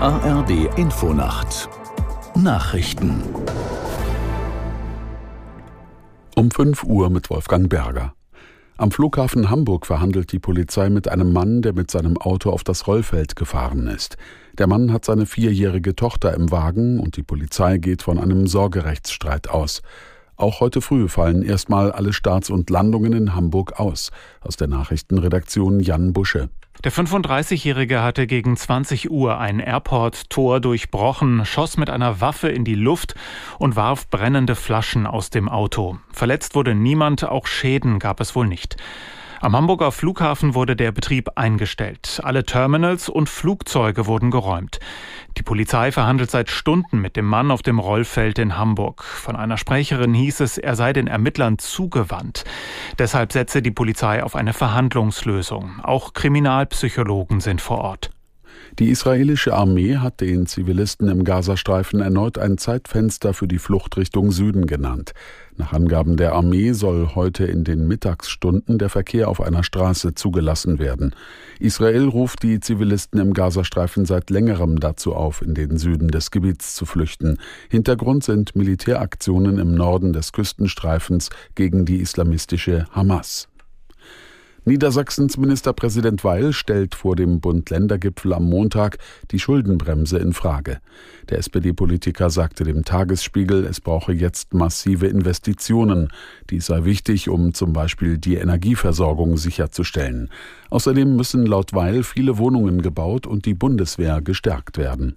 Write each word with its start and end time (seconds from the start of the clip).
ARD 0.00 0.78
Infonacht 0.78 1.68
Nachrichten 2.36 3.20
um 6.36 6.52
5 6.52 6.84
Uhr 6.84 7.10
mit 7.10 7.28
Wolfgang 7.30 7.68
Berger. 7.68 8.14
Am 8.76 8.92
Flughafen 8.92 9.50
Hamburg 9.50 9.86
verhandelt 9.86 10.30
die 10.30 10.38
Polizei 10.38 10.88
mit 10.88 11.08
einem 11.08 11.32
Mann, 11.32 11.62
der 11.62 11.72
mit 11.72 11.90
seinem 11.90 12.16
Auto 12.16 12.50
auf 12.50 12.62
das 12.62 12.86
Rollfeld 12.86 13.34
gefahren 13.34 13.88
ist. 13.88 14.16
Der 14.56 14.68
Mann 14.68 14.92
hat 14.92 15.04
seine 15.04 15.26
vierjährige 15.26 15.96
Tochter 15.96 16.32
im 16.32 16.52
Wagen 16.52 17.00
und 17.00 17.16
die 17.16 17.24
Polizei 17.24 17.78
geht 17.78 18.02
von 18.02 18.18
einem 18.18 18.46
Sorgerechtsstreit 18.46 19.50
aus. 19.50 19.82
Auch 20.36 20.60
heute 20.60 20.80
früh 20.80 21.08
fallen 21.08 21.42
erstmal 21.42 21.90
alle 21.90 22.12
Starts 22.12 22.50
und 22.50 22.70
Landungen 22.70 23.14
in 23.14 23.34
Hamburg 23.34 23.80
aus. 23.80 24.12
Aus 24.42 24.56
der 24.56 24.68
Nachrichtenredaktion 24.68 25.80
Jan 25.80 26.12
Busche. 26.12 26.50
Der 26.84 26.92
35-Jährige 26.92 28.04
hatte 28.04 28.28
gegen 28.28 28.56
20 28.56 29.10
Uhr 29.10 29.38
ein 29.38 29.58
Airport-Tor 29.58 30.60
durchbrochen, 30.60 31.44
schoss 31.44 31.76
mit 31.76 31.90
einer 31.90 32.20
Waffe 32.20 32.50
in 32.50 32.64
die 32.64 32.76
Luft 32.76 33.16
und 33.58 33.74
warf 33.74 34.08
brennende 34.08 34.54
Flaschen 34.54 35.04
aus 35.04 35.30
dem 35.30 35.48
Auto. 35.48 35.98
Verletzt 36.12 36.54
wurde 36.54 36.76
niemand, 36.76 37.24
auch 37.24 37.48
Schäden 37.48 37.98
gab 37.98 38.20
es 38.20 38.36
wohl 38.36 38.46
nicht. 38.46 38.76
Am 39.40 39.56
Hamburger 39.56 39.90
Flughafen 39.90 40.54
wurde 40.54 40.76
der 40.76 40.90
Betrieb 40.92 41.30
eingestellt. 41.36 42.20
Alle 42.24 42.44
Terminals 42.44 43.08
und 43.08 43.28
Flugzeuge 43.28 44.06
wurden 44.06 44.30
geräumt. 44.30 44.78
Die 45.36 45.42
Polizei 45.42 45.92
verhandelt 45.92 46.30
seit 46.30 46.50
Stunden 46.50 47.00
mit 47.00 47.16
dem 47.16 47.24
Mann 47.24 47.50
auf 47.50 47.62
dem 47.62 47.78
Rollfeld 47.78 48.38
in 48.38 48.56
Hamburg. 48.56 49.04
Von 49.04 49.36
einer 49.36 49.56
Sprecherin 49.56 50.14
hieß 50.14 50.40
es, 50.40 50.58
er 50.58 50.74
sei 50.74 50.92
den 50.92 51.06
Ermittlern 51.06 51.58
zugewandt. 51.58 52.44
Deshalb 52.98 53.32
setze 53.32 53.62
die 53.62 53.70
Polizei 53.70 54.22
auf 54.22 54.34
eine 54.34 54.52
Verhandlungslösung. 54.52 55.80
Auch 55.82 56.12
Kriminalpsychologen 56.12 57.40
sind 57.40 57.60
vor 57.60 57.78
Ort. 57.78 58.10
Die 58.78 58.90
israelische 58.90 59.54
Armee 59.54 59.96
hat 59.96 60.20
den 60.20 60.46
Zivilisten 60.46 61.08
im 61.08 61.24
Gazastreifen 61.24 62.00
erneut 62.00 62.38
ein 62.38 62.58
Zeitfenster 62.58 63.34
für 63.34 63.48
die 63.48 63.58
Flucht 63.58 63.96
Richtung 63.96 64.30
Süden 64.30 64.68
genannt. 64.68 65.14
Nach 65.56 65.72
Angaben 65.72 66.16
der 66.16 66.34
Armee 66.34 66.70
soll 66.70 67.16
heute 67.16 67.44
in 67.44 67.64
den 67.64 67.88
Mittagsstunden 67.88 68.78
der 68.78 68.88
Verkehr 68.88 69.30
auf 69.30 69.40
einer 69.40 69.64
Straße 69.64 70.14
zugelassen 70.14 70.78
werden. 70.78 71.12
Israel 71.58 72.06
ruft 72.06 72.44
die 72.44 72.60
Zivilisten 72.60 73.18
im 73.18 73.34
Gazastreifen 73.34 74.06
seit 74.06 74.30
längerem 74.30 74.78
dazu 74.78 75.12
auf, 75.12 75.42
in 75.42 75.54
den 75.54 75.76
Süden 75.76 76.06
des 76.06 76.30
Gebiets 76.30 76.76
zu 76.76 76.86
flüchten. 76.86 77.38
Hintergrund 77.68 78.22
sind 78.22 78.54
Militäraktionen 78.54 79.58
im 79.58 79.74
Norden 79.74 80.12
des 80.12 80.30
Küstenstreifens 80.30 81.30
gegen 81.56 81.84
die 81.84 81.96
islamistische 81.96 82.86
Hamas. 82.92 83.48
Niedersachsens 84.64 85.36
Ministerpräsident 85.36 86.24
Weil 86.24 86.52
stellt 86.52 86.94
vor 86.94 87.16
dem 87.16 87.40
Bund-Länder-Gipfel 87.40 88.32
am 88.32 88.44
Montag 88.44 88.98
die 89.30 89.38
Schuldenbremse 89.38 90.18
in 90.18 90.32
Frage. 90.32 90.80
Der 91.30 91.38
SPD-Politiker 91.38 92.30
sagte 92.30 92.64
dem 92.64 92.84
Tagesspiegel, 92.84 93.64
es 93.64 93.80
brauche 93.80 94.12
jetzt 94.12 94.54
massive 94.54 95.06
Investitionen. 95.06 96.12
Dies 96.50 96.66
sei 96.66 96.84
wichtig, 96.84 97.28
um 97.28 97.54
zum 97.54 97.72
Beispiel 97.72 98.18
die 98.18 98.36
Energieversorgung 98.36 99.36
sicherzustellen. 99.36 100.30
Außerdem 100.70 101.16
müssen 101.16 101.46
laut 101.46 101.72
Weil 101.72 102.02
viele 102.02 102.38
Wohnungen 102.38 102.82
gebaut 102.82 103.26
und 103.26 103.46
die 103.46 103.54
Bundeswehr 103.54 104.20
gestärkt 104.20 104.76
werden. 104.76 105.16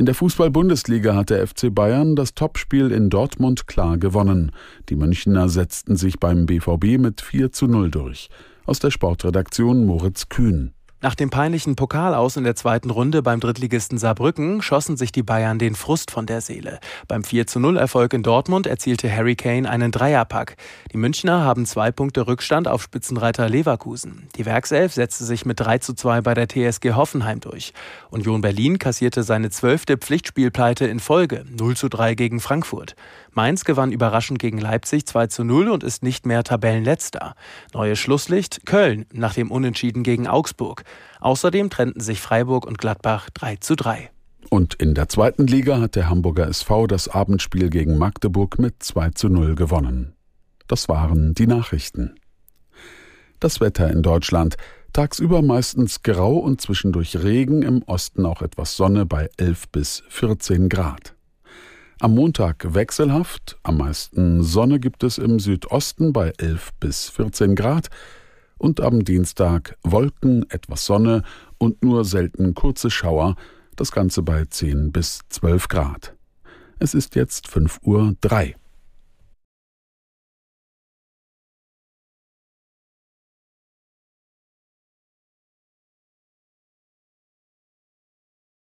In 0.00 0.06
der 0.06 0.14
Fußball-Bundesliga 0.14 1.14
hat 1.14 1.28
der 1.28 1.46
FC 1.46 1.66
Bayern 1.74 2.16
das 2.16 2.34
Topspiel 2.34 2.90
in 2.90 3.10
Dortmund 3.10 3.66
klar 3.66 3.98
gewonnen. 3.98 4.50
Die 4.88 4.96
Münchner 4.96 5.50
setzten 5.50 5.94
sich 5.94 6.18
beim 6.18 6.46
BVB 6.46 6.96
mit 6.98 7.20
4 7.20 7.52
zu 7.52 7.66
0 7.66 7.90
durch. 7.90 8.30
Aus 8.64 8.78
der 8.78 8.90
Sportredaktion 8.90 9.84
Moritz 9.84 10.30
Kühn. 10.30 10.72
Nach 11.02 11.14
dem 11.14 11.30
peinlichen 11.30 11.76
Pokalaus 11.76 12.36
in 12.36 12.44
der 12.44 12.56
zweiten 12.56 12.90
Runde 12.90 13.22
beim 13.22 13.40
Drittligisten 13.40 13.96
Saarbrücken 13.96 14.60
schossen 14.60 14.98
sich 14.98 15.12
die 15.12 15.22
Bayern 15.22 15.58
den 15.58 15.74
Frust 15.74 16.10
von 16.10 16.26
der 16.26 16.42
Seele. 16.42 16.78
Beim 17.08 17.24
4 17.24 17.46
zu 17.46 17.58
0 17.58 17.78
Erfolg 17.78 18.12
in 18.12 18.22
Dortmund 18.22 18.66
erzielte 18.66 19.10
Harry 19.10 19.34
Kane 19.34 19.66
einen 19.66 19.92
Dreierpack. 19.92 20.56
Die 20.92 20.98
Münchner 20.98 21.42
haben 21.42 21.64
zwei 21.64 21.90
Punkte 21.90 22.26
Rückstand 22.26 22.68
auf 22.68 22.82
Spitzenreiter 22.82 23.48
Leverkusen. 23.48 24.28
Die 24.36 24.44
Werkself 24.44 24.92
setzte 24.92 25.24
sich 25.24 25.46
mit 25.46 25.58
3 25.58 25.78
zu 25.78 25.94
2 25.94 26.20
bei 26.20 26.34
der 26.34 26.48
TSG 26.48 26.92
Hoffenheim 26.92 27.40
durch. 27.40 27.72
Union 28.10 28.42
Berlin 28.42 28.78
kassierte 28.78 29.22
seine 29.22 29.48
zwölfte 29.48 29.96
Pflichtspielpleite 29.96 30.84
in 30.84 31.00
Folge, 31.00 31.46
0 31.48 31.78
zu 31.78 31.88
3 31.88 32.14
gegen 32.14 32.40
Frankfurt. 32.40 32.94
Mainz 33.32 33.64
gewann 33.64 33.92
überraschend 33.92 34.38
gegen 34.38 34.58
Leipzig 34.58 35.06
2 35.06 35.28
zu 35.28 35.44
0 35.44 35.70
und 35.70 35.82
ist 35.82 36.02
nicht 36.02 36.26
mehr 36.26 36.44
Tabellenletzter. 36.44 37.36
Neue 37.72 37.96
Schlusslicht 37.96 38.66
Köln 38.66 39.06
nach 39.12 39.32
dem 39.32 39.50
Unentschieden 39.50 40.02
gegen 40.02 40.26
Augsburg. 40.26 40.82
Außerdem 41.20 41.70
trennten 41.70 42.00
sich 42.00 42.20
Freiburg 42.20 42.66
und 42.66 42.78
Gladbach 42.78 43.30
3 43.30 43.56
zu 43.56 43.76
3. 43.76 44.10
Und 44.48 44.74
in 44.74 44.94
der 44.94 45.08
zweiten 45.08 45.46
Liga 45.46 45.80
hat 45.80 45.96
der 45.96 46.08
Hamburger 46.08 46.48
SV 46.48 46.86
das 46.86 47.08
Abendspiel 47.08 47.70
gegen 47.70 47.98
Magdeburg 47.98 48.58
mit 48.58 48.82
2 48.82 49.10
zu 49.10 49.28
0 49.28 49.54
gewonnen. 49.54 50.14
Das 50.66 50.88
waren 50.88 51.34
die 51.34 51.46
Nachrichten. 51.46 52.14
Das 53.38 53.60
Wetter 53.60 53.90
in 53.90 54.02
Deutschland. 54.02 54.56
Tagsüber 54.92 55.40
meistens 55.40 56.02
grau 56.02 56.36
und 56.36 56.60
zwischendurch 56.60 57.22
Regen, 57.22 57.62
im 57.62 57.82
Osten 57.82 58.26
auch 58.26 58.42
etwas 58.42 58.76
Sonne 58.76 59.06
bei 59.06 59.30
11 59.36 59.68
bis 59.68 60.02
14 60.08 60.68
Grad. 60.68 61.14
Am 62.00 62.14
Montag 62.14 62.74
wechselhaft, 62.74 63.58
am 63.62 63.76
meisten 63.76 64.42
Sonne 64.42 64.80
gibt 64.80 65.04
es 65.04 65.18
im 65.18 65.38
Südosten 65.38 66.12
bei 66.12 66.32
11 66.38 66.70
bis 66.80 67.10
14 67.10 67.54
Grad, 67.54 67.88
und 68.60 68.80
am 68.80 69.04
Dienstag 69.04 69.76
Wolken, 69.82 70.44
etwas 70.50 70.84
Sonne 70.84 71.22
und 71.58 71.82
nur 71.82 72.04
selten 72.04 72.54
kurze 72.54 72.90
Schauer, 72.90 73.36
das 73.74 73.90
Ganze 73.90 74.22
bei 74.22 74.44
10 74.44 74.92
bis 74.92 75.20
12 75.30 75.68
Grad. 75.68 76.14
Es 76.78 76.92
ist 76.92 77.16
jetzt 77.16 77.48
5 77.48 77.78
Uhr 77.82 78.14
3. 78.20 78.54